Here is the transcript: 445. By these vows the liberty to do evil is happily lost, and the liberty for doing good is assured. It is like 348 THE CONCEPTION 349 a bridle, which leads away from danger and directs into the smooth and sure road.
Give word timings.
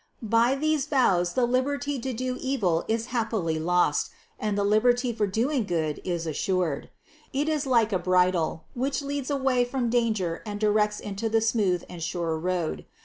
445. 0.27 0.29
By 0.31 0.59
these 0.59 0.87
vows 0.87 1.33
the 1.33 1.45
liberty 1.45 1.99
to 1.99 2.11
do 2.11 2.35
evil 2.41 2.83
is 2.87 3.05
happily 3.13 3.59
lost, 3.59 4.09
and 4.39 4.57
the 4.57 4.63
liberty 4.63 5.13
for 5.13 5.27
doing 5.27 5.63
good 5.63 6.01
is 6.03 6.25
assured. 6.25 6.89
It 7.33 7.47
is 7.47 7.67
like 7.67 7.91
348 7.91 8.31
THE 8.31 8.37
CONCEPTION 8.39 8.73
349 8.73 8.73
a 8.73 8.73
bridle, 8.73 8.73
which 8.73 9.01
leads 9.03 9.29
away 9.29 9.63
from 9.63 9.89
danger 9.91 10.41
and 10.43 10.59
directs 10.59 10.99
into 10.99 11.29
the 11.29 11.39
smooth 11.39 11.83
and 11.87 12.01
sure 12.01 12.35
road. 12.39 12.87